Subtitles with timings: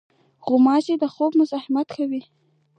[0.45, 2.21] غوماشې د خوب مزاحمت کوي.